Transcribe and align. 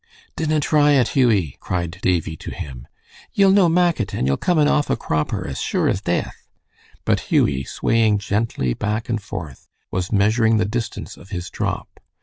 "Dinna 0.35 0.59
try 0.59 0.93
it, 0.93 1.09
Hughie!" 1.09 1.57
cried 1.59 1.99
Davie 2.01 2.35
to 2.37 2.49
him. 2.49 2.87
"Ye'll 3.33 3.51
no 3.51 3.69
mak 3.69 3.99
it, 3.99 4.15
and 4.15 4.25
ye'll 4.25 4.35
come 4.35 4.57
an 4.57 4.67
awfu' 4.67 4.97
cropper, 4.97 5.47
as 5.47 5.61
sure 5.61 5.87
as 5.87 6.01
deith." 6.01 6.47
But 7.05 7.19
Hughie, 7.29 7.65
swaying 7.65 8.17
gently 8.17 8.73
back 8.73 9.09
and 9.09 9.21
forth, 9.21 9.67
was 9.91 10.11
measuring 10.11 10.57
the 10.57 10.65
distance 10.65 11.17
of 11.17 11.29
his 11.29 11.51
drop. 11.51 11.99